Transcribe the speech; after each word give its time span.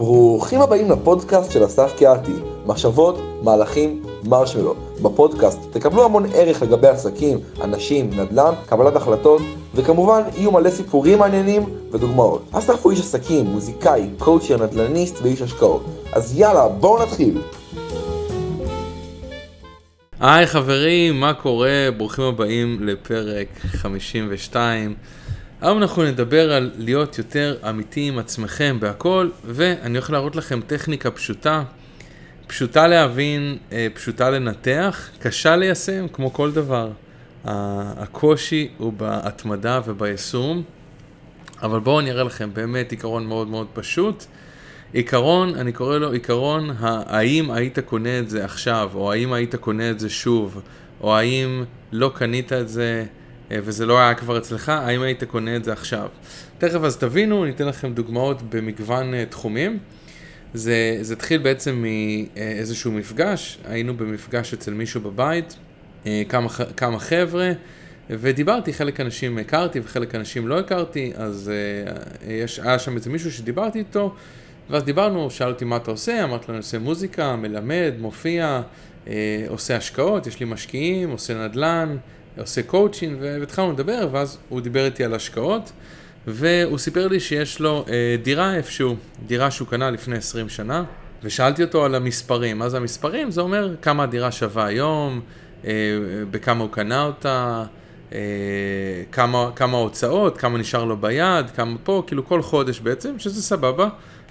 ברוכים 0.00 0.60
הבאים 0.60 0.90
לפודקאסט 0.90 1.52
של 1.52 1.64
אסף 1.64 1.92
קיאתי, 1.96 2.32
מחשבות, 2.66 3.18
מהלכים, 3.42 4.02
מרשמלו. 4.24 4.74
בפודקאסט 5.02 5.58
תקבלו 5.70 6.04
המון 6.04 6.24
ערך 6.34 6.62
לגבי 6.62 6.88
עסקים, 6.88 7.38
אנשים, 7.64 8.10
נדל"ן, 8.10 8.52
קבלת 8.66 8.96
החלטות, 8.96 9.42
וכמובן 9.74 10.22
יהיו 10.36 10.52
מלא 10.52 10.70
סיפורים 10.70 11.18
מעניינים 11.18 11.62
ודוגמאות. 11.92 12.42
אסף 12.52 12.82
הוא 12.82 12.92
איש 12.92 13.00
עסקים, 13.00 13.46
מוזיקאי, 13.46 14.08
קואוצ'ר, 14.18 14.56
נדל"ניסט 14.66 15.18
ואיש 15.22 15.42
השקעות. 15.42 15.84
אז 16.12 16.38
יאללה, 16.38 16.68
בואו 16.68 17.02
נתחיל. 17.02 17.42
היי 20.20 20.46
חברים, 20.46 21.20
מה 21.20 21.34
קורה? 21.34 21.88
ברוכים 21.96 22.24
הבאים 22.24 22.78
לפרק 22.80 23.48
52. 23.58 24.94
היום 25.62 25.78
אנחנו 25.78 26.02
נדבר 26.02 26.52
על 26.52 26.70
להיות 26.78 27.18
יותר 27.18 27.56
אמיתי 27.68 28.00
עם 28.08 28.18
עצמכם 28.18 28.76
בהכל, 28.80 29.28
ואני 29.44 29.98
הולך 29.98 30.10
להראות 30.10 30.36
לכם 30.36 30.60
טכניקה 30.66 31.10
פשוטה, 31.10 31.62
פשוטה 32.46 32.86
להבין, 32.86 33.58
אה, 33.72 33.86
פשוטה 33.94 34.30
לנתח, 34.30 35.10
קשה 35.18 35.56
ליישם, 35.56 36.06
כמו 36.12 36.32
כל 36.32 36.52
דבר. 36.52 36.90
הקושי 37.44 38.68
הוא 38.78 38.92
בהתמדה 38.92 39.80
וביישום, 39.86 40.62
אבל 41.62 41.80
בואו 41.80 42.00
אני 42.00 42.10
אראה 42.10 42.24
לכם 42.24 42.50
באמת 42.52 42.90
עיקרון 42.90 43.26
מאוד 43.26 43.48
מאוד 43.48 43.66
פשוט. 43.72 44.24
עיקרון, 44.92 45.54
אני 45.54 45.72
קורא 45.72 45.98
לו 45.98 46.12
עיקרון 46.12 46.70
האם 46.80 47.50
היית 47.50 47.78
קונה 47.78 48.18
את 48.18 48.30
זה 48.30 48.44
עכשיו, 48.44 48.90
או 48.94 49.12
האם 49.12 49.32
היית 49.32 49.54
קונה 49.54 49.90
את 49.90 50.00
זה 50.00 50.10
שוב, 50.10 50.62
או 51.00 51.16
האם 51.16 51.64
לא 51.92 52.12
קנית 52.14 52.52
את 52.52 52.68
זה 52.68 53.04
וזה 53.52 53.86
לא 53.86 53.98
היה 53.98 54.14
כבר 54.14 54.38
אצלך, 54.38 54.68
האם 54.68 55.02
היית 55.02 55.24
קונה 55.24 55.56
את 55.56 55.64
זה 55.64 55.72
עכשיו. 55.72 56.08
תכף 56.58 56.80
אז 56.84 56.96
תבינו, 56.96 57.44
ניתן 57.44 57.66
לכם 57.66 57.92
דוגמאות 57.92 58.42
במגוון 58.42 59.14
אה, 59.14 59.24
תחומים. 59.30 59.78
זה, 60.54 60.98
זה 61.00 61.14
התחיל 61.14 61.40
בעצם 61.42 61.84
מאיזשהו 62.36 62.92
מפגש, 62.92 63.58
היינו 63.64 63.96
במפגש 63.96 64.52
אצל 64.54 64.74
מישהו 64.74 65.00
בבית, 65.00 65.56
אה, 66.06 66.22
כמה, 66.28 66.48
כמה 66.76 66.98
חבר'ה, 66.98 67.52
ודיברתי, 68.10 68.72
חלק 68.72 69.00
אנשים 69.00 69.38
הכרתי 69.38 69.80
וחלק 69.80 70.14
אנשים 70.14 70.48
לא 70.48 70.58
הכרתי, 70.58 71.12
אז 71.16 71.52
יש, 72.28 72.58
היה 72.58 72.78
שם 72.78 72.96
איזה 72.96 73.10
מישהו 73.10 73.32
שדיברתי 73.32 73.78
איתו, 73.78 74.14
ואז 74.70 74.84
דיברנו, 74.84 75.30
שאל 75.30 75.48
אותי 75.48 75.64
מה 75.64 75.76
אתה 75.76 75.90
עושה, 75.90 76.24
אמרתי 76.24 76.44
לו 76.48 76.54
אני 76.54 76.58
עושה 76.58 76.78
מוזיקה, 76.78 77.36
מלמד, 77.36 77.92
מופיע, 77.98 78.62
עושה 79.48 79.76
השקעות, 79.76 80.26
יש 80.26 80.40
לי 80.40 80.46
משקיעים, 80.46 81.10
עושה 81.10 81.44
נדל"ן, 81.44 81.96
עושה 82.38 82.62
קואוצ'ין, 82.62 83.16
והתחלנו 83.20 83.72
לדבר, 83.72 84.08
ואז 84.12 84.38
הוא 84.48 84.60
דיבר 84.60 84.84
איתי 84.84 85.04
על 85.04 85.14
השקעות, 85.14 85.72
והוא 86.26 86.78
סיפר 86.78 87.08
לי 87.08 87.20
שיש 87.20 87.60
לו 87.60 87.84
אה, 87.88 88.16
דירה 88.22 88.54
איפשהו, 88.54 88.96
דירה 89.26 89.50
שהוא 89.50 89.68
קנה 89.68 89.90
לפני 89.90 90.16
20 90.16 90.48
שנה, 90.48 90.84
ושאלתי 91.22 91.62
אותו 91.62 91.84
על 91.84 91.94
המספרים. 91.94 92.58
מה 92.58 92.68
זה 92.68 92.76
המספרים? 92.76 93.30
זה 93.30 93.40
אומר 93.40 93.74
כמה 93.82 94.02
הדירה 94.02 94.32
שווה 94.32 94.66
היום, 94.66 95.20
אה, 95.64 95.70
בכמה 96.30 96.62
הוא 96.62 96.70
קנה 96.70 97.04
אותה, 97.04 97.64
אה, 98.12 98.18
כמה, 99.12 99.50
כמה 99.56 99.76
הוצאות, 99.76 100.38
כמה 100.38 100.58
נשאר 100.58 100.84
לו 100.84 100.96
ביד, 100.96 101.50
כמה 101.50 101.76
פה, 101.84 102.02
כאילו 102.06 102.26
כל 102.26 102.42
חודש 102.42 102.80
בעצם, 102.80 103.18
שזה 103.18 103.42
סבבה. 103.42 103.88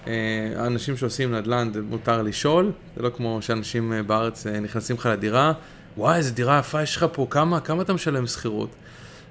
אה, 0.07 0.13
האנשים 0.55 0.97
שעושים 0.97 1.35
נדל"ן, 1.35 1.71
מותר 1.89 2.21
לשאול, 2.21 2.71
זה 2.95 3.01
לא 3.01 3.09
כמו 3.09 3.41
שאנשים 3.41 3.93
אה, 3.93 4.03
בארץ 4.03 4.47
אה, 4.47 4.59
נכנסים 4.59 4.95
לך 4.95 5.05
לדירה. 5.05 5.53
וואי, 5.99 6.17
איזה 6.17 6.31
דירה 6.31 6.59
יפה 6.59 6.81
יש 6.81 6.95
לך 6.95 7.05
פה, 7.11 7.27
כמה, 7.29 7.59
כמה 7.59 7.81
אתה 7.81 7.93
משלם 7.93 8.27
שכירות? 8.27 8.69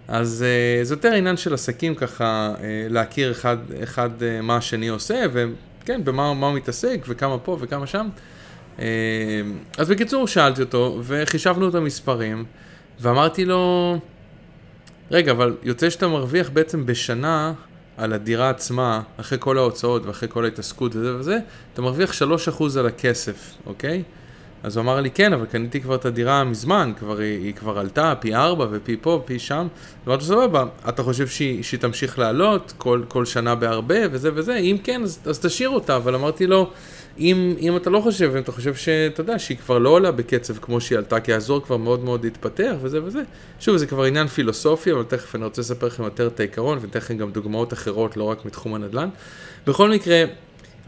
אז 0.09 0.45
uh, 0.45 0.85
זה 0.85 0.95
יותר 0.95 1.13
עניין 1.13 1.37
של 1.37 1.55
עסקים 1.55 1.95
ככה, 1.95 2.55
uh, 2.57 2.61
להכיר 2.93 3.31
אחד, 3.31 3.57
אחד 3.83 4.11
uh, 4.19 4.43
מה 4.43 4.57
השני 4.57 4.89
עושה, 4.89 5.25
וכן, 5.33 6.05
במה 6.05 6.29
הוא 6.29 6.55
מתעסק, 6.55 7.05
וכמה 7.09 7.39
פה 7.39 7.57
וכמה 7.61 7.87
שם. 7.87 8.09
Uh, 8.77 8.81
אז 9.79 9.89
בקיצור, 9.89 10.29
שאלתי 10.29 10.63
אותו, 10.63 11.01
וחישבנו 11.03 11.69
את 11.69 11.75
המספרים, 11.75 12.45
ואמרתי 13.01 13.45
לו, 13.45 13.97
רגע, 15.11 15.33
אבל 15.33 15.57
יוצא 15.63 15.91
שאתה 15.91 16.09
מרוויח 16.09 16.51
בעצם 16.51 16.87
בשנה 16.87 17.53
על 17.97 18.13
הדירה 18.13 18.51
עצמה, 18.51 19.03
אחרי 19.17 19.39
כל 19.41 19.59
ההוצאות 19.59 20.07
ואחרי 20.07 20.29
כל 20.29 20.45
ההתעסקות 20.45 20.97
וזה 20.97 21.17
וזה, 21.17 21.39
אתה 21.75 21.83
מרוויח 21.83 22.13
3% 22.13 22.79
על 22.79 22.87
הכסף, 22.87 23.55
אוקיי? 23.67 24.03
אז 24.63 24.77
הוא 24.77 24.83
אמר 24.83 25.01
לי, 25.01 25.11
כן, 25.11 25.33
אבל 25.33 25.47
קניתי 25.47 25.81
כבר 25.81 25.95
את 25.95 26.05
הדירה 26.05 26.45
מזמן, 26.45 26.93
כבר, 26.99 27.19
היא, 27.19 27.45
היא 27.45 27.55
כבר 27.55 27.79
עלתה 27.79 28.15
פי 28.21 28.35
ארבע 28.35 28.67
ופי 28.71 28.97
פה 29.01 29.11
ופי 29.11 29.39
שם. 29.39 29.67
אמרתי, 30.07 30.25
סבבה, 30.25 30.65
אתה 30.89 31.03
חושב 31.03 31.27
שהיא, 31.27 31.63
שהיא 31.63 31.81
תמשיך 31.81 32.19
לעלות 32.19 32.73
כל, 32.79 33.03
כל 33.09 33.25
שנה 33.25 33.55
בהרבה 33.55 33.97
וזה 34.11 34.31
וזה? 34.35 34.57
אם 34.57 34.77
כן, 34.85 35.03
אז, 35.03 35.19
אז 35.27 35.39
תשאיר 35.39 35.69
אותה. 35.69 35.97
אבל 35.97 36.15
אמרתי 36.15 36.47
לו, 36.47 36.71
אם, 37.19 37.55
אם 37.61 37.77
אתה 37.77 37.91
לא 37.91 38.01
חושב, 38.01 38.31
אם 38.35 38.43
אתה 38.43 38.53
חושב 38.53 38.75
שאתה 38.75 39.21
יודע 39.21 39.39
שהיא 39.39 39.59
כבר 39.59 39.79
לא 39.79 39.89
עולה 39.89 40.13
בקצב 40.13 40.59
כמו 40.59 40.81
שהיא 40.81 40.99
עלתה, 40.99 41.21
כי 41.21 41.33
האזור 41.33 41.63
כבר 41.63 41.77
מאוד 41.77 42.05
מאוד 42.05 42.25
התפתח 42.25 42.75
וזה 42.83 43.05
וזה. 43.05 43.23
שוב, 43.61 43.77
זה 43.77 43.87
כבר 43.87 44.05
עניין 44.05 44.27
פילוסופי, 44.27 44.93
אבל 44.93 45.03
תכף 45.03 45.35
אני 45.35 45.45
רוצה 45.45 45.61
לספר 45.61 45.87
לכם 45.87 46.03
יותר 46.03 46.27
את 46.27 46.41
העיקרון, 46.41 46.79
ואתן 46.81 46.99
לכם 46.99 47.17
גם 47.17 47.31
דוגמאות 47.31 47.73
אחרות, 47.73 48.17
לא 48.17 48.25
רק 48.25 48.45
מתחום 48.45 48.75
הנדל"ן. 48.75 49.09
בכל 49.67 49.91
מקרה, 49.91 50.25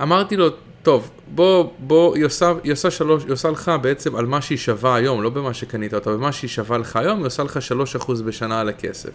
אמרתי 0.02 0.36
לו, 0.36 0.48
טוב, 0.82 1.10
בוא, 1.34 1.70
בוא, 1.78 2.16
היא 2.16 2.24
עושה, 2.24 2.52
היא 2.62 2.72
עושה 2.72 2.90
שלוש, 2.90 3.24
היא 3.24 3.32
עושה 3.32 3.50
לך 3.50 3.72
בעצם 3.82 4.16
על 4.16 4.26
מה 4.26 4.40
שהיא 4.40 4.58
שווה 4.58 4.94
היום, 4.94 5.22
לא 5.22 5.30
במה 5.30 5.54
שקנית 5.54 5.94
אותה, 5.94 6.10
במה 6.10 6.32
שהיא 6.32 6.50
שווה 6.50 6.78
לך 6.78 6.96
היום, 6.96 7.18
היא 7.18 7.26
עושה 7.26 7.42
לך 7.42 7.62
שלוש 7.62 7.96
אחוז 7.96 8.22
בשנה 8.22 8.60
על 8.60 8.68
הכסף. 8.68 9.10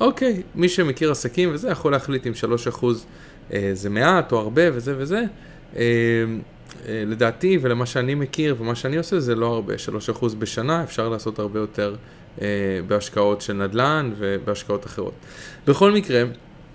אוקיי, 0.00 0.42
מי 0.54 0.68
שמכיר 0.68 1.10
עסקים 1.10 1.50
וזה, 1.52 1.70
יכול 1.70 1.92
להחליט 1.92 2.26
אם 2.26 2.34
שלוש 2.34 2.66
אחוז 2.66 3.06
אה, 3.52 3.70
זה 3.72 3.90
מעט 3.90 4.32
או 4.32 4.38
הרבה 4.38 4.62
וזה 4.72 4.94
וזה. 4.98 5.24
אה, 5.76 5.82
אה, 6.88 7.02
לדעתי 7.06 7.58
ולמה 7.62 7.86
שאני 7.86 8.14
מכיר 8.14 8.56
ומה 8.58 8.74
שאני 8.74 8.96
עושה 8.96 9.20
זה 9.20 9.34
לא 9.34 9.46
הרבה, 9.46 9.78
שלוש 9.78 10.10
אחוז 10.10 10.34
בשנה, 10.34 10.82
אפשר 10.82 11.08
לעשות 11.08 11.38
הרבה 11.38 11.60
יותר 11.60 11.94
אה, 12.42 12.46
בהשקעות 12.86 13.40
של 13.40 13.52
נדל"ן 13.52 14.12
ובהשקעות 14.18 14.86
אחרות. 14.86 15.14
בכל 15.66 15.92
מקרה, 15.92 16.22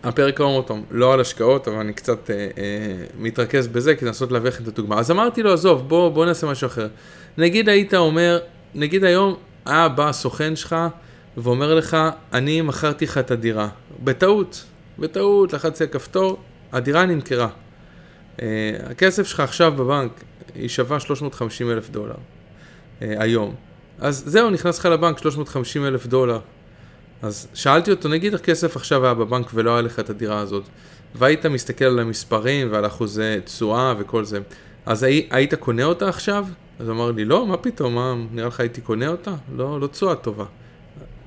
הפרק 0.03 0.39
היום 0.39 0.53
אותו, 0.53 0.77
לא 0.91 1.13
על 1.13 1.19
השקעות, 1.19 1.67
אבל 1.67 1.77
אני 1.77 1.93
קצת 1.93 2.29
אה, 2.29 2.35
אה, 2.35 3.05
מתרכז 3.19 3.67
בזה 3.67 3.95
כדי 3.95 4.05
לנסות 4.05 4.31
להביא 4.31 4.49
לכם 4.49 4.63
את 4.63 4.67
הדוגמה. 4.67 4.99
אז 4.99 5.11
אמרתי 5.11 5.43
לו, 5.43 5.53
עזוב, 5.53 5.89
בוא, 5.89 6.09
בוא 6.09 6.25
נעשה 6.25 6.47
משהו 6.47 6.67
אחר. 6.67 6.87
נגיד 7.37 7.69
היית 7.69 7.93
אומר, 7.93 8.39
נגיד 8.75 9.03
היום 9.03 9.35
היה 9.65 9.89
בא 9.89 10.09
הסוכן 10.09 10.55
שלך 10.55 10.75
ואומר 11.37 11.75
לך, 11.75 11.97
אני 12.33 12.61
מכרתי 12.61 13.05
לך 13.05 13.17
את 13.17 13.31
הדירה. 13.31 13.69
בטעות, 14.03 14.65
בטעות, 14.99 15.53
לחצתי 15.53 15.83
על 15.83 15.89
כפתור, 15.89 16.39
הדירה 16.71 17.05
נמכרה. 17.05 17.47
אה, 18.41 18.47
הכסף 18.89 19.27
שלך 19.27 19.39
עכשיו 19.39 19.71
בבנק, 19.71 20.11
היא 20.55 20.69
שווה 20.69 20.99
350 20.99 21.71
אלף 21.71 21.89
דולר 21.89 22.16
אה, 23.01 23.16
היום. 23.19 23.55
אז 23.99 24.23
זהו, 24.25 24.49
נכנס 24.49 24.79
לך 24.79 24.85
לבנק 24.85 25.17
350 25.17 25.85
אלף 25.85 26.07
דולר. 26.07 26.39
אז 27.22 27.47
שאלתי 27.53 27.91
אותו, 27.91 28.09
נגיד 28.09 28.34
הכסף 28.34 28.75
עכשיו 28.75 29.06
היה 29.06 29.13
בבנק 29.13 29.52
ולא 29.53 29.72
היה 29.72 29.81
לך 29.81 30.00
את 30.00 30.09
הדירה 30.09 30.40
הזאת, 30.40 30.63
והיית 31.16 31.46
מסתכל 31.46 31.85
על 31.85 32.00
המספרים 32.00 32.68
ועל 32.72 32.85
אחוזי 32.85 33.35
תשואה 33.46 33.94
וכל 34.00 34.24
זה, 34.24 34.40
אז 34.85 35.03
הי, 35.03 35.28
היית 35.31 35.53
קונה 35.53 35.84
אותה 35.84 36.09
עכשיו? 36.09 36.46
אז 36.79 36.90
אמר 36.90 37.12
לי, 37.12 37.25
לא, 37.25 37.47
מה 37.47 37.58
פתאום, 37.58 37.96
מה, 37.96 38.16
נראה 38.31 38.47
לך 38.47 38.59
הייתי 38.59 38.81
קונה 38.81 39.08
אותה? 39.08 39.34
לא, 39.56 39.79
לא 39.79 39.88
תשואה 39.88 40.16
טובה. 40.16 40.46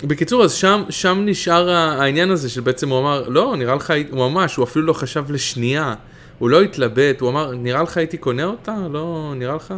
בקיצור, 0.05 0.45
אז 0.45 0.53
שם, 0.53 0.83
שם 0.91 1.23
נשאר 1.25 1.71
העניין 1.71 2.31
הזה 2.31 2.49
שבעצם 2.49 2.89
הוא 2.89 3.01
אמר, 3.01 3.29
לא, 3.29 3.55
נראה 3.57 3.75
לך, 3.75 3.93
הוא 4.11 4.31
ממש, 4.31 4.57
הוא 4.57 4.65
אפילו 4.65 4.87
לא 4.87 4.93
חשב 4.93 5.31
לשנייה, 5.31 5.95
הוא 6.39 6.51
לא 6.51 6.63
התלבט, 6.63 7.21
הוא 7.21 7.31
אמר, 7.31 7.55
נראה 7.55 7.83
לך 7.83 7.97
הייתי 7.97 8.17
קונה 8.17 8.45
אותה? 8.45 8.77
לא, 8.93 9.33
נראה 9.37 9.55
לך? 9.55 9.75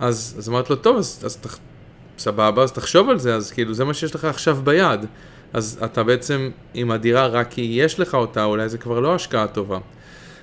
אז, 0.00 0.34
אז 0.38 0.48
אמרתי 0.48 0.72
לו, 0.72 0.76
טוב, 0.76 0.96
אז, 0.96 1.22
אז 1.24 1.36
תח, 1.36 1.58
סבבה, 2.18 2.62
אז 2.62 2.72
תחשוב 2.72 3.10
על 3.10 3.18
זה, 3.18 3.34
אז 3.34 3.50
כאילו, 3.50 3.74
זה 3.74 3.84
מה 3.84 3.94
שיש 3.94 4.14
לך 4.14 4.24
עכשיו 4.24 4.58
ביד. 4.64 5.06
אז 5.52 5.80
אתה 5.84 6.02
בעצם 6.02 6.50
עם 6.74 6.90
הדירה 6.90 7.26
רק 7.26 7.50
כי 7.50 7.60
יש 7.74 8.00
לך 8.00 8.14
אותה, 8.14 8.44
אולי 8.44 8.68
זה 8.68 8.78
כבר 8.78 9.00
לא 9.00 9.14
השקעה 9.14 9.46
טובה. 9.46 9.78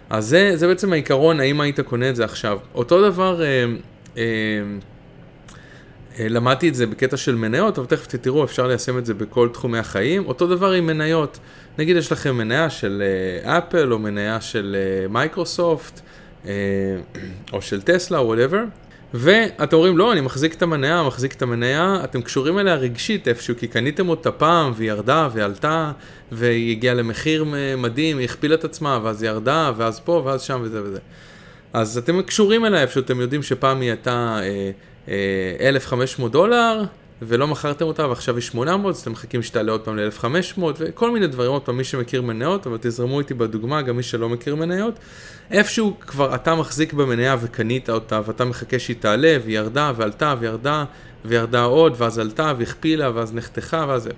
אז 0.10 0.26
זה, 0.26 0.52
זה 0.56 0.68
בעצם 0.68 0.94
העיקרון, 0.94 1.40
האם 1.40 1.62
היית 1.62 1.80
קונה 1.80 2.10
את 2.10 2.16
זה 2.16 2.24
עכשיו. 2.24 2.60
אותו 2.76 3.10
דבר, 3.10 3.44
אה, 3.44 3.66
אה, 4.18 4.24
אה, 6.20 6.28
למדתי 6.30 6.70
את 6.70 6.76
זה 6.76 6.88
בקטע 6.88 7.18
של 7.18 7.36
מניות, 7.36 7.78
אבל 7.78 7.88
תכף 7.88 8.08
תראו, 8.08 8.44
אפשר 8.44 8.68
ליישם 8.68 8.98
את 8.98 9.06
זה 9.06 9.14
בכל 9.14 9.50
תחומי 9.54 9.78
החיים. 9.78 10.26
אותו 10.26 10.48
דבר 10.48 10.72
עם 10.72 10.86
מניות. 10.86 11.40
נגיד 11.78 11.98
יש 11.98 12.12
לכם 12.12 12.38
מניה 12.38 12.70
של 12.70 13.04
אה, 13.46 13.58
אפל, 13.58 13.94
או 13.94 14.00
מניה 14.00 14.42
של 14.42 14.76
אה, 14.80 15.08
מייקרוסופט, 15.08 16.02
אה, 16.46 16.52
או 17.54 17.62
של 17.62 17.82
טסלה, 17.82 18.18
או 18.18 18.28
whatever. 18.28 18.64
ואתם 19.18 19.76
אומרים, 19.76 19.98
לא, 19.98 20.12
אני 20.14 20.22
מחזיק 20.22 20.54
את 20.54 20.62
המניה, 20.62 21.04
מחזיק 21.04 21.34
את 21.34 21.42
המניה, 21.42 22.00
אתם 22.04 22.22
קשורים 22.22 22.60
אליה 22.60 22.76
רגשית 22.76 23.28
איפשהו, 23.28 23.56
כי 23.58 23.68
קניתם 23.68 24.10
אותה 24.10 24.32
פעם, 24.32 24.74
והיא 24.76 24.90
ירדה, 24.90 25.30
והיא 25.32 25.46
עלתה, 25.46 25.92
והיא 26.32 26.72
הגיעה 26.72 26.96
למחיר 26.96 27.46
מדהים, 27.78 28.18
היא 28.18 28.26
הכפילה 28.26 28.56
את 28.56 28.64
עצמה, 28.64 29.00
ואז 29.04 29.24
היא 29.24 29.32
ירדה, 29.32 29.72
ואז 29.78 30.00
פה, 30.00 30.22
ואז 30.26 30.42
שם, 30.42 30.60
וזה 30.64 30.84
וזה. 30.84 31.00
אז 31.74 31.98
אתם 31.98 32.22
קשורים 32.22 32.66
אליה 32.66 32.82
איפשהו, 32.82 33.02
אתם 33.02 33.22
יודעים 33.22 33.44
שפעם 33.44 33.82
היא 33.82 33.90
הייתה 33.90 34.40
אה, 34.42 34.72
אה, 35.60 35.68
1,500 35.70 36.32
דולר, 36.32 36.84
ולא 37.28 37.48
מכרתם 37.48 37.86
אותה 37.86 38.08
ועכשיו 38.08 38.36
היא 38.36 38.42
800, 38.42 38.96
אז 38.96 39.02
אתם 39.02 39.12
מחכים 39.12 39.44
שתעלה 39.44 39.72
עוד 39.72 39.82
פעם 39.82 39.98
ל-1500 39.98 40.62
וכל 40.78 41.12
מיני 41.12 41.28
דברים, 41.28 41.52
עוד 41.52 41.62
פעם 41.62 41.78
מי 41.78 41.84
שמכיר 41.84 42.22
מניות, 42.22 42.68
אבל 42.68 42.78
תזרמו 42.82 43.20
איתי 43.20 43.34
בדוגמה, 43.34 43.82
גם 43.82 43.98
מי 43.98 44.04
שלא 44.04 44.30
מכיר 44.30 44.56
מניות, 44.56 45.00
איפשהו 45.52 46.00
כבר 46.00 46.36
אתה 46.36 46.56
מחזיק 46.56 46.94
במניה 46.94 47.36
וקנית 47.42 47.90
אותה 47.90 48.22
ואתה 48.26 48.46
מחכה 48.46 48.80
שהיא 48.80 48.96
תעלה 49.00 49.38
והיא 49.44 49.58
ירדה 49.58 49.92
ועלתה 49.96 50.36
וירדה 50.40 50.86
וירדה 51.26 51.64
עוד 51.64 51.94
ואז 51.98 52.20
עלתה 52.20 52.54
והכפילה 52.58 53.12
ואז 53.14 53.34
נחתכה 53.34 53.86
ואז 53.88 54.04
זה. 54.04 54.12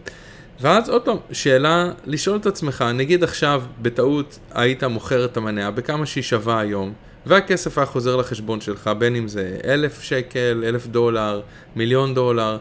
ואז 0.61 0.89
עוד 0.89 1.01
פעם, 1.01 1.17
שאלה 1.31 1.91
לשאול 2.05 2.37
את 2.37 2.45
עצמך, 2.45 2.85
נגיד 2.93 3.23
עכשיו 3.23 3.63
בטעות 3.81 4.39
היית 4.53 4.83
מוכר 4.83 5.25
את 5.25 5.37
המניה 5.37 5.71
בכמה 5.71 6.05
שהיא 6.05 6.23
שווה 6.23 6.59
היום, 6.59 6.93
והכסף 7.25 7.77
היה 7.77 7.85
חוזר 7.85 8.15
לחשבון 8.15 8.61
שלך, 8.61 8.89
בין 8.97 9.15
אם 9.15 9.27
זה 9.27 9.57
אלף 9.65 10.01
שקל, 10.01 10.63
אלף 10.67 10.87
דולר, 10.87 11.41
מיליון 11.75 12.13
דולר, 12.13 12.57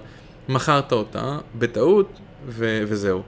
מכרת 0.49 0.93
אותה 0.93 1.39
בטעות 1.59 2.19
ו- 2.49 2.83
וזהו. 2.87 3.23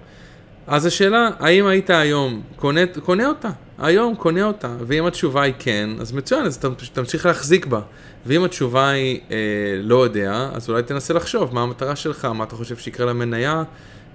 אז 0.67 0.87
השאלה, 0.87 1.31
האם 1.39 1.67
היית 1.67 1.91
היום 1.91 2.43
קונה, 2.57 2.81
קונה 3.05 3.27
אותה? 3.27 3.51
היום 3.79 4.15
קונה 4.15 4.45
אותה, 4.45 4.77
ואם 4.87 5.07
התשובה 5.07 5.43
היא 5.43 5.55
כן, 5.59 5.91
אז 6.01 6.13
מצוין, 6.13 6.47
אז 6.47 6.59
תמשיך 6.93 7.27
להחזיק 7.27 7.67
בה. 7.67 7.81
ואם 8.27 8.45
התשובה 8.45 8.89
היא 8.89 9.21
אה, 9.31 9.37
לא 9.83 10.05
יודע, 10.05 10.51
אז 10.53 10.71
אולי 10.71 10.83
תנסה 10.83 11.15
לחשוב 11.15 11.55
מה 11.55 11.63
המטרה 11.63 11.97
שלך, 11.97 12.25
מה 12.25 12.45
אתה 12.45 12.57
חושב 12.57 12.77
שיקרה 12.77 13.07
למניה, 13.07 13.63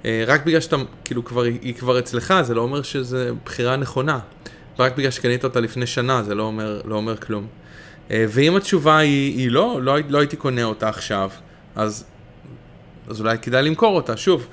אה, 0.06 0.24
רק 0.28 0.46
בגלל 0.46 0.60
שאתה, 0.60 0.76
כאילו, 1.06 1.26
כבר, 1.26 1.42
היא 1.42 1.76
כבר 1.76 2.00
אצלך, 2.00 2.34
זה 2.42 2.54
לא 2.54 2.62
אומר 2.62 2.82
שזו 2.82 3.18
בחירה 3.46 3.76
נכונה. 3.76 4.20
רק 4.80 4.98
בגלל 4.98 5.12
שקנית 5.12 5.44
אותה 5.44 5.60
לפני 5.60 5.88
שנה, 5.88 6.24
זה 6.24 6.36
לא 6.36 6.44
אומר, 6.44 6.82
לא 6.86 6.96
אומר 6.96 7.18
כלום. 7.18 7.48
אה, 8.12 8.26
ואם 8.30 8.56
התשובה 8.56 8.98
היא, 8.98 9.38
היא 9.38 9.52
לא, 9.52 9.80
לא, 9.82 9.98
לא 10.10 10.18
הייתי 10.18 10.36
קונה 10.36 10.64
אותה 10.64 10.90
עכשיו, 10.90 11.30
אז, 11.76 12.06
אז 13.08 13.22
אולי 13.22 13.38
כדאי 13.38 13.64
למכור 13.64 13.96
אותה. 13.96 14.18
שוב, 14.18 14.48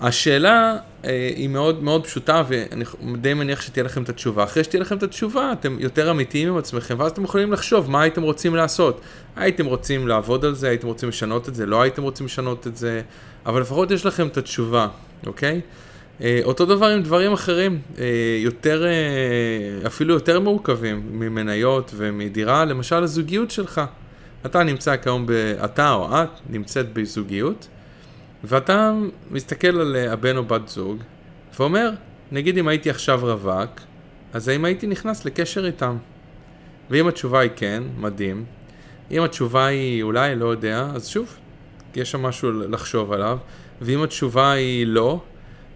השאלה 0.00 0.76
אה, 1.04 1.30
היא 1.36 1.48
מאוד 1.48 1.82
מאוד 1.82 2.06
פשוטה, 2.06 2.42
ואני 2.48 2.84
די 3.20 3.34
מניח 3.34 3.60
שתהיה 3.60 3.84
לכם 3.84 4.02
את 4.02 4.08
התשובה. 4.08 4.44
אחרי 4.44 4.64
שתהיה 4.64 4.80
לכם 4.80 4.96
את 4.96 5.02
התשובה, 5.02 5.52
אתם 5.52 5.76
יותר 5.80 6.10
אמיתיים 6.10 6.48
עם 6.48 6.56
עצמכם, 6.56 6.94
ואז 6.98 7.10
אתם 7.10 7.24
יכולים 7.24 7.52
לחשוב 7.52 7.90
מה 7.90 8.02
הייתם 8.02 8.22
רוצים 8.22 8.54
לעשות. 8.54 9.00
הייתם 9.36 9.66
רוצים 9.66 10.08
לעבוד 10.08 10.44
על 10.44 10.54
זה, 10.54 10.68
הייתם 10.68 10.86
רוצים 10.86 11.08
לשנות 11.08 11.48
את 11.48 11.54
זה, 11.54 11.66
לא 11.66 11.82
הייתם 11.82 12.02
רוצים 12.02 12.26
לשנות 12.26 12.66
את 12.66 12.76
זה, 12.76 13.02
אבל 13.46 13.60
לפחות 13.60 13.90
יש 13.90 14.06
לכם 14.06 14.26
את 14.26 14.36
התשובה, 14.36 14.88
אוקיי? 15.26 15.60
אה, 16.22 16.40
אותו 16.44 16.66
דבר 16.66 16.86
עם 16.86 17.02
דברים 17.02 17.32
אחרים, 17.32 17.80
אה, 17.98 18.04
יותר, 18.42 18.86
אה, 18.86 19.86
אפילו 19.86 20.14
יותר 20.14 20.40
מורכבים 20.40 21.02
ממניות 21.10 21.92
ומדירה, 21.96 22.64
למשל 22.64 23.02
הזוגיות 23.02 23.50
שלך. 23.50 23.80
אתה 24.46 24.62
נמצא 24.62 24.96
כיום, 24.96 25.26
ב... 25.26 25.32
אתה 25.64 25.92
או 25.92 26.08
את 26.22 26.28
נמצאת 26.50 26.92
בזוגיות, 26.92 27.68
ואתה 28.44 28.92
מסתכל 29.30 29.80
על 29.80 29.96
הבן 29.96 30.36
או 30.36 30.44
בת 30.44 30.68
זוג, 30.68 30.98
ואומר, 31.58 31.90
נגיד 32.32 32.58
אם 32.58 32.68
הייתי 32.68 32.90
עכשיו 32.90 33.20
רווק, 33.22 33.80
אז 34.32 34.48
האם 34.48 34.64
הייתי 34.64 34.86
נכנס 34.86 35.24
לקשר 35.24 35.66
איתם? 35.66 35.96
ואם 36.90 37.08
התשובה 37.08 37.40
היא 37.40 37.50
כן, 37.56 37.82
מדהים. 37.98 38.44
אם 39.10 39.22
התשובה 39.22 39.66
היא 39.66 40.02
אולי, 40.02 40.36
לא 40.36 40.46
יודע, 40.46 40.88
אז 40.94 41.06
שוב, 41.06 41.36
יש 41.96 42.10
שם 42.10 42.22
משהו 42.22 42.52
לחשוב 42.52 43.12
עליו. 43.12 43.38
ואם 43.80 44.02
התשובה 44.02 44.52
היא 44.52 44.86
לא, 44.86 45.20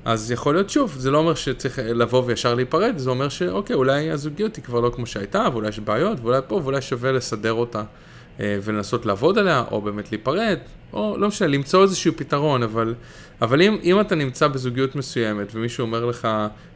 אז 0.05 0.31
יכול 0.31 0.55
להיות 0.55 0.71
שוב, 0.71 0.95
זה 0.99 1.11
לא 1.11 1.19
אומר 1.19 1.35
שצריך 1.35 1.79
לבוא 1.79 2.23
וישר 2.27 2.55
להיפרד, 2.55 2.99
זה 2.99 3.11
אומר 3.11 3.29
שאוקיי, 3.29 3.77
אולי 3.77 4.11
הזוגיות 4.11 4.57
היא 4.57 4.65
כבר 4.65 4.81
לא 4.81 4.91
כמו 4.95 5.07
שהייתה, 5.07 5.47
ואולי 5.53 5.69
יש 5.69 5.79
בעיות, 5.79 6.19
ואולי 6.21 6.41
פה, 6.49 6.55
ואולי 6.55 6.83
שווה 6.83 7.13
לסדר 7.13 7.53
אותה 7.53 7.79
אה, 7.79 7.85
ולנסות 8.41 9.07
לעבוד 9.07 9.39
עליה, 9.39 9.65
או 9.71 9.81
באמת 9.81 10.13
להיפרד, 10.13 10.59
או 10.93 11.17
לא 11.19 11.29
משנה, 11.29 11.49
למצוא 11.49 11.83
איזשהו 11.83 12.13
פתרון, 12.17 12.63
אבל, 12.63 12.95
אבל 13.43 13.63
אם, 13.63 13.77
אם 13.83 14.01
אתה 14.01 14.15
נמצא 14.15 14.49
בזוגיות 14.49 14.97
מסוימת 14.97 15.55
ומישהו 15.55 15.83
אומר 15.83 16.05
לך, 16.05 16.29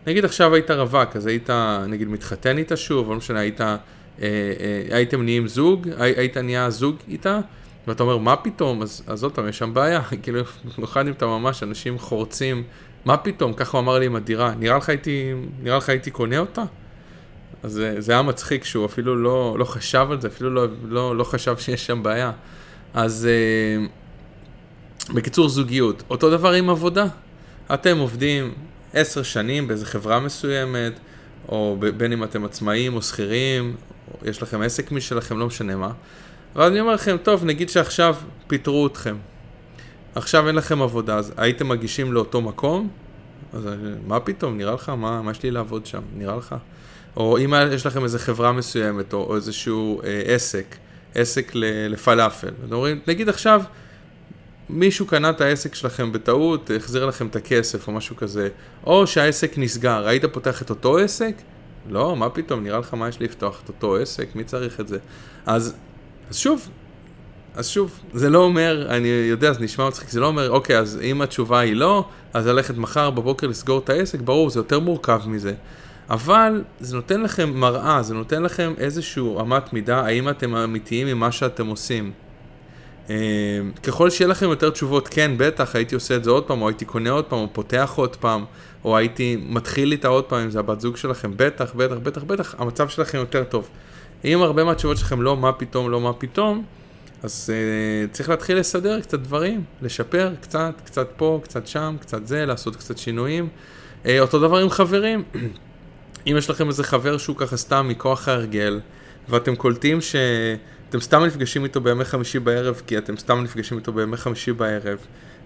נגיד 0.07 0.25
עכשיו 0.25 0.55
היית 0.55 0.71
רווק, 0.71 1.17
אז 1.17 1.27
היית 1.27 1.51
נגיד 1.89 2.09
מתחתן 2.09 2.59
איתה 2.59 2.77
שוב, 2.77 3.11
לא 3.11 3.17
משנה, 3.17 3.41
היית, 3.41 3.61
אה, 3.61 3.77
אה, 4.23 4.97
הייתם 4.97 5.23
נהיים 5.23 5.49
זוג, 5.49 5.89
היית 5.99 6.37
נהיה 6.37 6.71
זוג 6.71 6.97
איתה, 7.09 7.41
ואתה 7.87 8.03
אומר, 8.03 8.17
מה 8.17 8.37
פתאום? 8.37 8.83
אז, 8.83 9.03
אז 9.07 9.23
עוד 9.23 9.33
פעם, 9.33 9.49
יש 9.49 9.59
שם 9.59 9.75
בעיה, 9.75 10.03
כאילו, 10.23 10.41
במיוחד 10.77 11.07
אם 11.07 11.13
אתה 11.13 11.27
ממש, 11.27 11.63
אנשים 11.63 11.99
חורצים, 11.99 12.63
מה 13.05 13.17
פתאום? 13.17 13.53
ככה 13.53 13.79
הוא 13.79 13.85
אמר 13.85 13.99
לי 13.99 14.07
עם 14.07 14.17
הדירה, 14.17 14.55
נראה 14.59 14.77
לך 14.77 14.89
הייתי, 14.89 15.33
נראה 15.63 15.77
לך 15.77 15.89
הייתי 15.89 16.11
קונה 16.11 16.39
אותה? 16.39 16.63
אז 17.67 17.83
זה, 17.99 18.13
היה 18.13 18.23
מצחיק 18.23 18.65
שהוא 18.65 18.87
אפילו 18.87 19.17
לא, 19.17 19.57
לא 19.59 19.65
חשב 19.65 20.07
על 20.11 20.21
זה, 20.21 20.29
אפילו 20.29 20.51
לא, 20.51 20.67
לא, 20.89 21.17
לא 21.17 21.25
חשב 21.25 21.57
שיש 21.59 21.87
שם 21.87 22.03
בעיה. 22.03 22.33
אז 22.95 23.29
אה, 23.31 23.87
בקיצור, 25.15 25.49
זוגיות. 25.49 26.03
אותו 26.11 26.31
דבר 26.31 26.53
עם 26.53 26.71
עבודה. 26.71 27.07
אתם 27.75 27.99
עובדים 27.99 28.55
עשר 28.93 29.23
שנים 29.23 29.69
באיזה 29.69 29.87
חברה 29.87 30.21
מסוימת, 30.21 30.93
או 31.49 31.77
בין 31.97 32.13
אם 32.13 32.25
אתם 32.25 32.45
עצמאים 32.45 32.95
או 32.95 33.03
שכירים, 33.03 33.77
יש 34.25 34.43
לכם 34.43 34.63
עסק 34.63 34.93
משלכם, 34.93 35.39
לא 35.39 35.47
משנה 35.47 35.77
מה. 35.77 35.93
ואז 36.57 36.73
אני 36.73 36.81
אומר 36.81 36.95
לכם, 36.95 37.17
טוב, 37.23 37.45
נגיד 37.45 37.69
שעכשיו 37.69 38.17
פיטרו 38.47 38.87
אתכם. 38.87 39.17
עכשיו 40.15 40.49
אין 40.49 40.55
לכם 40.55 40.83
עבודה, 40.83 41.17
אז 41.17 41.33
הייתם 41.37 41.69
מגישים 41.69 42.13
לאותו 42.13 42.43
מקום? 42.43 42.89
אז 43.53 43.69
מה 44.07 44.21
פתאום, 44.21 44.59
נראה 44.59 44.75
לך, 44.75 44.89
מה, 44.89 45.23
מה 45.23 45.31
יש 45.31 45.43
לי 45.43 45.51
לעבוד 45.51 45.87
שם, 45.87 46.03
נראה 46.17 46.37
לך? 46.37 46.55
או 47.17 47.39
אם 47.39 47.55
יש 47.73 47.87
לכם 47.87 48.05
איזה 48.05 48.19
חברה 48.19 48.53
מסוימת, 48.53 49.13
או, 49.13 49.25
או 49.25 49.37
איזשהו 49.37 50.01
אה, 50.05 50.23
עסק, 50.27 50.77
עסק 51.15 51.53
לפלאפל. 51.89 52.51
אתם 52.65 52.75
אומרים, 52.75 53.01
נגיד 53.07 53.29
עכשיו, 53.29 53.63
מישהו 54.71 55.07
קנה 55.07 55.31
את 55.31 55.41
העסק 55.41 55.75
שלכם 55.75 56.13
בטעות, 56.13 56.71
החזיר 56.77 57.07
לכם 57.07 57.27
את 57.27 57.37
הכסף 57.37 57.89
או 57.89 57.93
משהו 57.93 58.17
כזה, 58.17 58.49
או 58.85 59.07
שהעסק 59.07 59.59
נסגר, 59.59 60.07
היית 60.07 60.25
פותח 60.25 60.63
את 60.63 60.71
אותו 60.71 60.99
עסק? 60.99 61.35
לא, 61.89 62.17
מה 62.17 62.31
פתאום, 62.31 62.63
נראה 62.63 62.79
לך 62.79 62.95
מה 62.95 63.09
יש 63.09 63.21
לפתוח 63.21 63.61
את 63.65 63.69
אותו 63.69 63.97
עסק, 63.97 64.29
מי 64.35 64.45
צריך 64.45 64.81
את 64.81 64.89
זה? 64.89 64.99
אז, 65.47 65.75
אז 66.31 66.37
שוב, 66.37 66.69
אז 67.55 67.69
שוב, 67.69 68.01
זה 68.15 68.31
לא 68.31 68.39
אומר, 68.39 68.87
אני 68.91 69.09
יודע, 69.09 69.53
זה 69.53 69.61
נשמע 69.61 69.89
מצחיק, 69.89 70.09
זה 70.09 70.21
לא 70.21 70.27
אומר, 70.27 70.51
אוקיי, 70.51 70.79
אז 70.79 71.01
אם 71.03 71.23
התשובה 71.23 71.59
היא 71.59 71.77
לא, 71.77 72.09
אז 72.33 72.47
ללכת 72.47 72.77
מחר 72.77 73.11
בבוקר 73.11 73.47
לסגור 73.47 73.79
את 73.79 73.91
העסק, 73.91 74.21
ברור, 74.21 74.51
זה 74.51 74.61
יותר 74.61 74.81
מורכב 74.81 75.21
מזה. 75.27 75.55
אבל 76.11 76.65
זה 76.81 76.97
נותן 76.97 77.21
לכם 77.21 77.51
מראה, 77.55 78.03
זה 78.03 78.15
נותן 78.15 78.43
לכם 78.43 78.73
איזשהו 78.79 79.41
אמת 79.41 79.73
מידה, 79.73 80.01
האם 80.01 80.29
אתם 80.29 80.55
אמיתיים 80.55 81.07
עם 81.07 81.19
מה 81.19 81.33
שאתם 81.33 81.67
עושים. 81.67 82.13
אה, 83.11 83.15
ככל 83.83 84.11
שיהיה 84.11 84.29
לכם 84.29 84.49
יותר 84.49 84.71
תשובות, 84.71 85.09
כן, 85.09 85.31
בטח, 85.37 85.77
הייתי 85.77 85.95
עושה 85.95 86.17
את 86.17 86.25
זה 86.25 86.31
עוד 86.31 86.45
פעם, 86.45 86.63
או 86.63 86.69
הייתי 86.69 86.85
קונה 86.85 87.11
עוד 87.11 87.25
פעם, 87.25 87.39
או 87.39 87.49
פותח 87.53 87.93
עוד 87.97 88.17
פעם, 88.17 88.45
או 88.85 88.97
הייתי 88.97 89.37
מתחיל 89.49 89.93
איתה 89.93 90.09
עוד 90.09 90.25
פעם, 90.25 90.41
אם 90.41 90.51
זה 90.51 90.59
הבת 90.59 90.81
זוג 90.81 90.97
שלכם, 90.97 91.33
בטח, 91.37 91.75
בטח, 91.75 91.97
בטח, 92.03 92.23
בטח, 92.23 92.55
המצב 92.59 92.89
שלכם 92.89 93.19
יותר 93.19 93.45
טוב. 93.45 93.69
אם 94.25 94.43
הרבה 94.43 94.65
מהתשובות 94.65 94.97
שלכם 94.97 95.23
לא 95.23 95.37
מה 95.37 95.53
פתאום, 95.53 95.91
לא 95.91 96.01
מה 96.01 96.13
פתאום, 96.13 96.65
אז 97.23 97.53
uh, 97.53 98.13
צריך 98.13 98.29
להתחיל 98.29 98.59
לסדר 98.59 99.01
קצת 99.01 99.19
דברים, 99.21 99.65
לשפר 99.83 100.33
קצת, 100.41 100.75
קצת 100.85 101.09
פה, 101.17 101.41
קצת 101.43 101.67
שם, 101.67 101.97
קצת 102.01 102.27
זה, 102.27 102.47
לעשות 102.47 102.77
קצת 102.77 102.99
שינויים. 102.99 103.49
Uh, 104.05 104.09
אותו 104.21 104.39
דבר 104.39 104.59
עם 104.59 104.71
חברים. 104.71 105.23
אם 106.27 106.35
יש 106.39 106.51
לכם 106.51 106.69
איזה 106.69 106.85
חבר 106.85 107.19
שהוא 107.19 107.37
ככה 107.37 107.57
סתם 107.57 107.89
מכוח 107.89 108.29
ההרגל, 108.29 108.81
ואתם 109.29 109.57
קולטים 109.57 110.01
שאתם 110.01 111.01
סתם 111.01 111.25
נפגשים 111.25 111.65
איתו 111.65 111.81
בימי 111.81 112.05
חמישי 112.05 112.39
בערב, 112.39 112.83
כי 112.87 112.99
אתם 112.99 113.17
סתם 113.17 113.43
נפגשים 113.43 113.79
איתו 113.79 113.93
בימי 113.93 114.17
חמישי 114.17 114.53
בערב, 114.53 114.99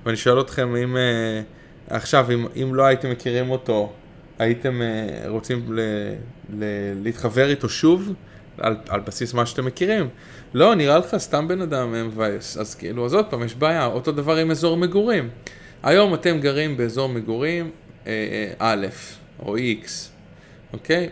ואני 0.06 0.16
שואל 0.16 0.40
אתכם 0.40 0.76
אם 0.76 0.96
uh, 0.96 1.94
עכשיו, 1.94 2.26
אם, 2.34 2.46
אם 2.62 2.75
לא 2.75 2.82
הייתם 2.82 3.10
מכירים 3.10 3.50
אותו, 3.50 3.92
הייתם 4.38 4.80
uh, 4.80 5.28
רוצים 5.28 5.72
ל, 5.72 5.80
ל, 6.58 6.64
להתחבר 7.02 7.49
איתו 7.49 7.68
שוב? 7.68 8.14
על, 8.60 8.76
על 8.88 9.00
בסיס 9.00 9.34
מה 9.34 9.46
שאתם 9.46 9.64
מכירים. 9.64 10.08
לא, 10.54 10.75
נראה 10.75 10.99
לך 10.99 11.16
סתם 11.18 11.49
בן 11.49 11.60
אדם 11.60 11.92
מבאס. 11.92 12.56
אז 12.56 12.75
כאילו, 12.75 13.06
אז 13.06 13.14
עוד 13.14 13.26
פעם, 13.26 13.42
יש 13.42 13.54
בעיה. 13.54 13.87
אותו 13.87 14.12
דבר 14.12 14.37
עם 14.37 14.50
אזור 14.50 14.76
מגורים. 14.76 15.28
היום 15.82 16.14
אתם 16.14 16.40
גרים 16.40 16.76
באזור 16.76 17.08
מגורים 17.08 17.70
אה, 18.06 18.12
אה, 18.12 18.52
א' 18.58 18.87
או 19.38 19.56
X, 19.56 20.10
אוקיי? 20.72 21.08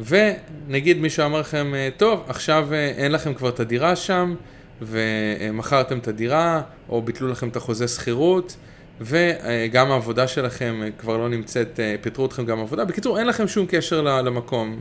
ונגיד 0.00 0.98
מישהו 0.98 1.24
אמר 1.24 1.40
לכם, 1.40 1.74
אה, 1.74 1.88
טוב, 1.96 2.24
עכשיו 2.28 2.68
אה, 2.72 2.88
אין 2.88 3.12
לכם 3.12 3.34
כבר 3.34 3.48
את 3.48 3.60
הדירה 3.60 3.96
שם, 3.96 4.34
ומכרתם 4.82 5.98
את 5.98 6.08
הדירה, 6.08 6.62
או 6.88 7.02
ביטלו 7.02 7.28
לכם 7.28 7.48
את 7.48 7.56
החוזה 7.56 7.88
שכירות, 7.88 8.56
וגם 9.00 9.90
העבודה 9.90 10.28
שלכם 10.28 10.80
כבר 10.98 11.16
לא 11.16 11.28
נמצאת, 11.28 11.80
פיטרו 12.00 12.26
אתכם 12.26 12.44
גם 12.44 12.60
עבודה. 12.60 12.84
בקיצור, 12.84 13.18
אין 13.18 13.26
לכם 13.26 13.48
שום 13.48 13.66
קשר 13.68 14.02
למקום. 14.02 14.80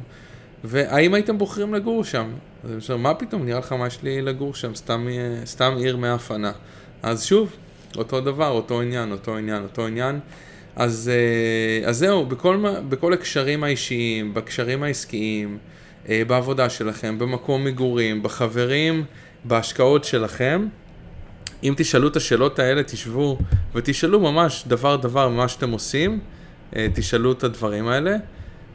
והאם 0.64 1.14
הייתם 1.14 1.38
בוחרים 1.38 1.74
לגור 1.74 2.04
שם? 2.04 2.30
אז 2.64 2.72
אני 2.72 2.80
חושב, 2.80 2.96
מה 2.96 3.14
פתאום, 3.14 3.46
נראה 3.46 3.60
לך 3.60 3.72
מה 3.74 3.88
יש 3.88 4.04
לי 4.04 4.22
לגור 4.22 4.54
שם, 4.54 4.76
סתם, 4.76 5.08
סתם 5.46 5.76
עיר 5.78 5.98
מאפנה. 5.98 6.52
אז 7.04 7.26
שוב, 7.26 7.56
אותו 7.98 8.22
דבר, 8.22 8.50
אותו 8.50 8.82
עניין, 8.82 9.12
אותו 9.12 9.38
עניין, 9.38 9.64
אותו 9.64 9.88
עניין. 9.88 10.20
אז, 10.78 11.12
אה, 11.14 11.90
אז 11.90 11.98
זהו, 11.98 12.26
בכל, 12.26 12.66
בכל 12.90 13.14
הקשרים 13.14 13.64
האישיים, 13.64 14.34
בקשרים 14.34 14.84
העסקיים, 14.84 15.58
אה, 16.10 16.22
בעבודה 16.28 16.70
שלכם, 16.70 17.20
במקום 17.20 17.64
מגורים, 17.64 18.24
בחברים, 18.24 19.06
בהשקעות 19.44 20.04
שלכם, 20.04 20.68
אם 21.64 21.74
תשאלו 21.78 22.08
את 22.08 22.16
השאלות 22.16 22.60
האלה, 22.60 22.84
תשבו 22.84 23.38
ותשאלו 23.76 24.20
ממש 24.20 24.64
דבר 24.68 24.96
דבר 24.96 25.30
מה 25.30 25.48
שאתם 25.48 25.72
עושים, 25.72 26.20
אה, 26.76 26.88
תשאלו 26.94 27.32
את 27.32 27.44
הדברים 27.44 27.88
האלה, 27.88 28.16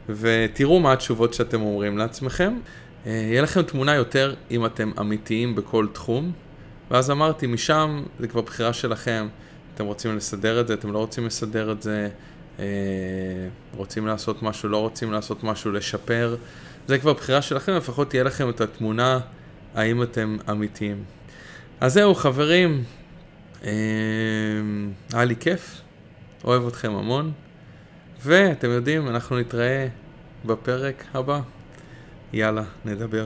ותראו 0.09 0.79
מה 0.79 0.93
התשובות 0.93 1.33
שאתם 1.33 1.61
אומרים 1.61 1.97
לעצמכם. 1.97 2.53
יהיה 3.05 3.41
לכם 3.41 3.61
תמונה 3.61 3.95
יותר 3.95 4.33
אם 4.51 4.65
אתם 4.65 4.91
אמיתיים 4.99 5.55
בכל 5.55 5.87
תחום, 5.93 6.31
ואז 6.91 7.11
אמרתי, 7.11 7.47
משם 7.47 8.03
זה 8.19 8.27
כבר 8.27 8.41
בחירה 8.41 8.73
שלכם. 8.73 9.27
אתם 9.75 9.85
רוצים 9.85 10.17
לסדר 10.17 10.61
את 10.61 10.67
זה, 10.67 10.73
אתם 10.73 10.91
לא 10.91 10.97
רוצים 10.97 11.25
לסדר 11.25 11.71
את 11.71 11.81
זה, 11.81 12.09
אה, 12.59 12.65
רוצים 13.75 14.07
לעשות 14.07 14.43
משהו, 14.43 14.69
לא 14.69 14.77
רוצים 14.77 15.11
לעשות 15.11 15.43
משהו, 15.43 15.71
לשפר. 15.71 16.35
זה 16.87 16.99
כבר 16.99 17.13
בחירה 17.13 17.41
שלכם, 17.41 17.71
לפחות 17.71 18.09
תהיה 18.09 18.23
לכם 18.23 18.49
את 18.49 18.61
התמונה 18.61 19.19
האם 19.75 20.03
אתם 20.03 20.37
אמיתיים. 20.49 21.03
אז 21.81 21.93
זהו, 21.93 22.15
חברים, 22.15 22.83
אה, 23.63 23.71
היה 25.13 25.25
לי 25.25 25.35
כיף, 25.35 25.81
אוהב 26.43 26.67
אתכם 26.67 26.91
המון, 26.95 27.31
ואתם 28.23 28.69
יודעים, 28.69 29.07
אנחנו 29.07 29.39
נתראה 29.39 29.87
בפרק 30.45 31.03
הבא. 31.13 31.39
יאללה, 32.33 32.63
נדבר. 32.85 33.25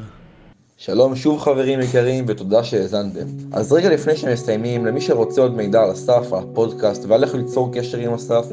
שלום 0.79 1.15
שוב 1.15 1.39
חברים 1.39 1.79
יקרים 1.81 2.25
ותודה 2.27 2.63
שהאזנתם. 2.63 3.25
אז 3.51 3.73
רגע 3.73 3.89
לפני 3.89 4.15
שמסיימים, 4.15 4.85
למי 4.85 5.01
שרוצה 5.01 5.41
עוד 5.41 5.55
מידע 5.55 5.83
על 5.83 5.91
אסף, 5.91 6.33
הפודקאסט 6.33 7.05
ועל 7.07 7.23
איך 7.23 7.35
ליצור 7.35 7.69
קשר 7.73 7.97
עם 7.97 8.13
אסף, 8.13 8.45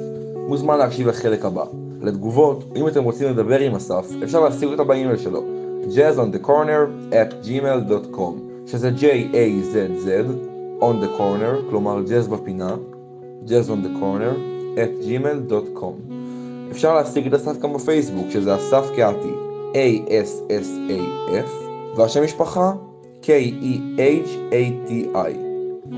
מוזמן 0.49 0.79
להקשיב 0.79 1.09
לחלק 1.09 1.45
הבא. 1.45 1.65
לתגובות, 2.03 2.65
אם 2.77 2.89
אתם 2.89 3.05
רוצים 3.05 3.29
לדבר 3.29 3.59
עם 3.59 3.75
אסף, 3.75 4.11
אפשר 4.23 4.41
להשיג 4.41 4.69
אותה 4.69 4.85
באימייל 4.85 5.17
שלו, 5.17 5.43
jazzonthecorner 5.91 7.13
at 7.13 7.47
gmail.com, 7.47 8.33
שזה 8.67 8.91
J-A-Z-Z, 8.99 10.09
on 10.81 11.05
the 11.05 11.19
corner, 11.19 11.71
כלומר 11.71 12.03
jazz 12.07 12.31
בפינה, 12.31 12.77
jazz 13.47 13.69
on 13.69 13.87
the 13.87 14.01
corner, 14.01 14.35
at 14.77 15.07
gmail.com. 15.07 16.13
אפשר 16.71 16.95
להשיג 16.95 17.27
את 17.27 17.35
אסף 17.35 17.59
גם 17.59 17.73
בפייסבוק, 17.73 18.27
שזה 18.31 18.57
אסף 18.57 18.85
קהתי, 18.97 19.33
A-S-S-A-F, 19.73 21.64
והשם 21.97 22.25
משפחה, 22.25 22.73
K-E-H-A-T-I. 23.23 25.17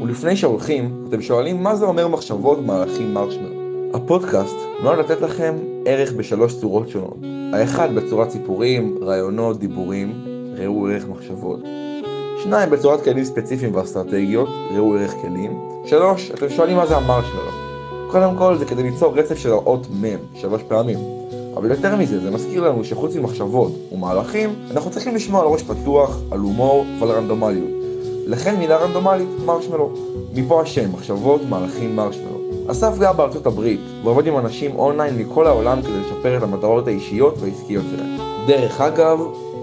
ולפני 0.02 0.36
שהולכים, 0.36 1.04
אתם 1.08 1.22
שואלים 1.22 1.62
מה 1.62 1.76
זה 1.76 1.84
אומר 1.84 2.08
מחשבות 2.08 2.58
מהלכים 2.66 3.14
מרשמלו. 3.14 3.56
הפודקאסט 3.94 4.56
נועד 4.82 4.98
לתת 4.98 5.20
לכם 5.20 5.54
ערך 5.86 6.12
בשלוש 6.12 6.60
צורות 6.60 6.88
שונות. 6.88 7.16
האחד 7.52 7.94
בצורת 7.94 8.30
סיפורים, 8.30 8.98
רעיונות, 9.02 9.58
דיבורים, 9.58 10.24
ראו 10.56 10.88
ערך 10.88 11.08
מחשבות. 11.08 11.60
שניים 12.42 12.70
בצורת 12.70 13.04
כלים 13.04 13.24
ספציפיים 13.24 13.74
ואסטרטגיות, 13.74 14.48
ראו 14.74 14.96
ערך 14.96 15.14
כלים. 15.22 15.58
שלוש, 15.84 16.30
אתם 16.30 16.48
שואלים 16.48 16.76
מה 16.76 16.86
זה 16.86 16.96
המרשמלו. 16.96 17.50
קודם 18.10 18.36
כל 18.38 18.56
זה 18.58 18.64
כדי 18.64 18.82
ליצור 18.82 19.18
רצף 19.18 19.38
של 19.38 19.50
האות 19.50 19.86
מ' 19.90 20.16
שלוש 20.34 20.62
פעמים. 20.62 21.15
אבל 21.56 21.70
יותר 21.70 21.96
מזה, 21.96 22.20
זה 22.20 22.30
מזכיר 22.30 22.68
לנו 22.68 22.84
שחוץ 22.84 23.16
ממחשבות 23.16 23.72
ומהלכים, 23.92 24.54
אנחנו 24.70 24.90
צריכים 24.90 25.14
לשמוע 25.14 25.40
על 25.40 25.46
ראש 25.46 25.62
פתוח, 25.62 26.18
על 26.30 26.38
הומור 26.38 26.84
ועל 27.00 27.10
רנדומליות. 27.10 27.70
לכן 28.26 28.56
מילה 28.56 28.76
רנדומלית, 28.76 29.28
מרשמלו. 29.44 29.90
מפה 30.34 30.62
השם, 30.62 30.92
מחשבות, 30.92 31.40
מהלכים, 31.48 31.96
מרשמלו. 31.96 32.40
אסף 32.70 32.98
גר 32.98 33.12
בארצות 33.12 33.46
הברית, 33.46 33.80
ועובד 34.04 34.26
עם 34.26 34.38
אנשים 34.38 34.76
אונליין 34.76 35.18
מכל 35.18 35.46
העולם 35.46 35.82
כדי 35.82 36.00
לשפר 36.00 36.36
את 36.36 36.42
המטרות 36.42 36.86
האישיות 36.86 37.34
והעסקיות 37.40 37.84
שלהם. 37.90 38.18
דרך 38.46 38.80
אגב, 38.80 39.20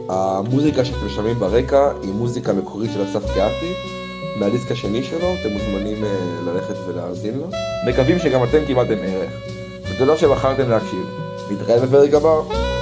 המוזיקה 0.09 0.85
שאתם 0.85 1.09
שומעים 1.09 1.35
ברקע 1.35 1.91
היא 2.01 2.13
מוזיקה 2.13 2.53
מקורית 2.53 2.91
של 2.93 3.03
אסף 3.03 3.25
קהתי, 3.35 3.73
מהדיסק 4.39 4.71
השני 4.71 5.03
שלו, 5.03 5.27
אתם 5.41 5.53
מוזמנים 5.53 6.03
uh, 6.03 6.07
ללכת 6.45 6.75
ולהאזין 6.87 7.39
לו. 7.39 7.45
מקווים 7.87 8.19
שגם 8.19 8.43
אתם 8.43 8.65
קיבלתם 8.67 8.97
ערך. 9.03 9.31
ותודה 9.91 10.17
שבחרתם 10.17 10.69
להקשיב. 10.69 11.22
נתראה 11.51 11.79
בפרק 11.79 12.13
הבא. 12.13 12.72